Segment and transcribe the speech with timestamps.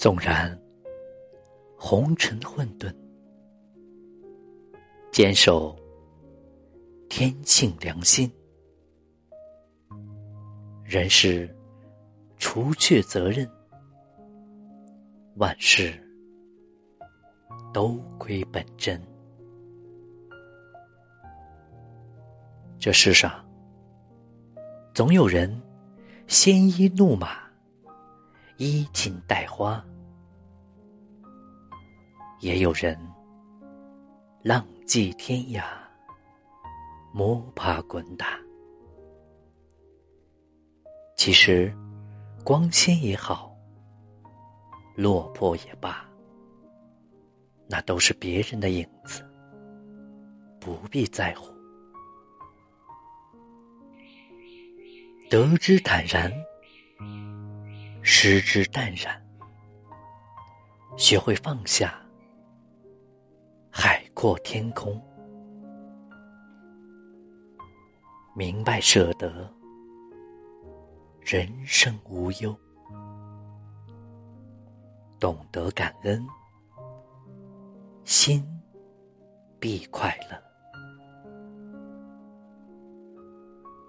[0.00, 0.58] 纵然
[1.76, 2.90] 红尘混沌，
[5.12, 5.76] 坚守
[7.10, 8.32] 天性良心，
[10.82, 11.54] 人世
[12.38, 13.46] 除却责任，
[15.36, 15.92] 万事
[17.70, 18.98] 都归本真。
[22.78, 23.46] 这世上，
[24.94, 25.60] 总有人
[26.26, 27.49] 鲜衣怒马，
[28.60, 29.82] 衣锦带花；
[32.40, 32.94] 也有人
[34.42, 35.64] 浪迹天涯，
[37.10, 38.38] 摸爬滚打。
[41.16, 41.74] 其实，
[42.44, 43.50] 光鲜也好，
[44.94, 46.06] 落魄也罢，
[47.66, 49.26] 那都是别人的影子，
[50.60, 51.50] 不必在乎。
[55.30, 56.30] 得之坦然，
[58.02, 59.20] 失之淡然。
[60.96, 61.94] 学会放下，
[63.70, 65.00] 海阔天空；
[68.34, 69.50] 明白舍得，
[71.20, 72.54] 人生无忧；
[75.18, 76.26] 懂得感恩，
[78.04, 78.44] 心
[79.58, 80.42] 必快乐。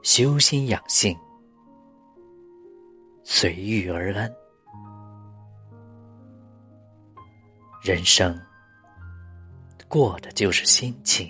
[0.03, 1.17] 修心养性。
[3.41, 4.31] 随遇而安，
[7.81, 8.39] 人生
[9.87, 11.27] 过的就是心情，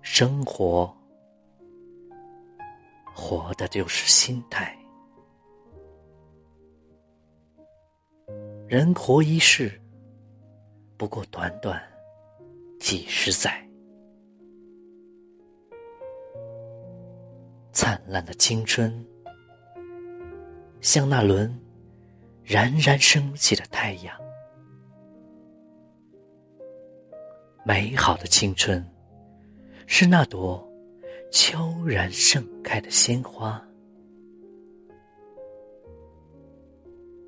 [0.00, 0.92] 生活
[3.14, 4.76] 活的就是心态。
[8.66, 9.80] 人活一世，
[10.96, 11.80] 不过短短
[12.80, 13.64] 几十载，
[17.70, 18.92] 灿烂的青春。
[20.82, 21.48] 像那轮
[22.44, 24.14] 冉冉升起的太阳，
[27.64, 28.84] 美好的青春
[29.86, 30.68] 是那朵
[31.30, 33.64] 悄然盛开的鲜花，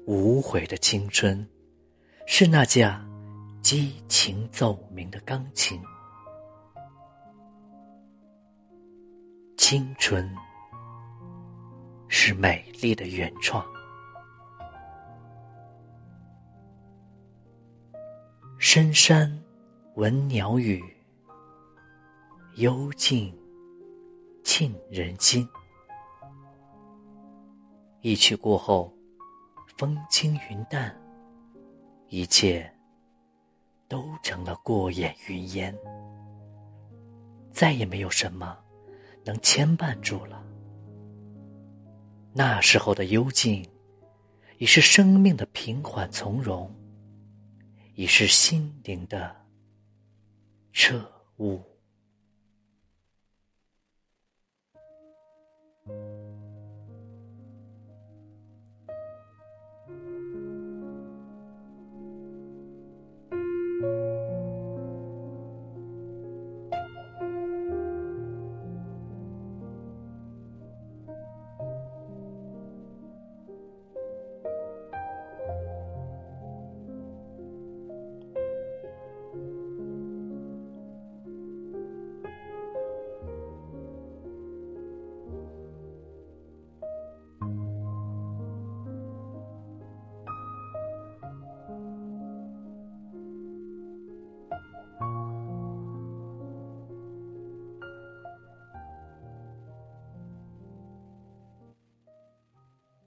[0.05, 1.49] 无悔的青春
[2.27, 3.07] 是那架
[3.63, 5.81] 激情奏鸣的钢琴，
[9.57, 10.29] 青春。
[12.17, 13.67] 是美丽的原创。
[18.57, 19.29] 深山
[19.97, 20.81] 闻鸟语，
[22.55, 23.37] 幽静
[24.45, 25.47] 沁人心。
[28.01, 28.95] 一曲过后，
[29.77, 30.97] 风轻云淡，
[32.07, 32.73] 一切
[33.89, 35.77] 都成了过眼云烟，
[37.51, 38.57] 再也没有什么
[39.25, 40.44] 能牵绊住了。
[42.37, 43.65] 那时候的幽静，
[44.59, 46.69] 已是生命的平缓从容，
[47.95, 49.35] 已是心灵的
[50.73, 51.09] 彻
[51.39, 51.63] 悟。